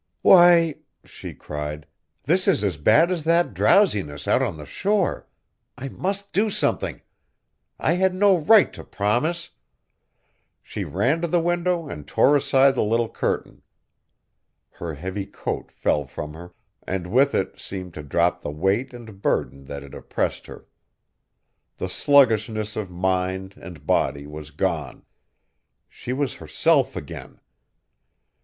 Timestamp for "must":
5.89-6.33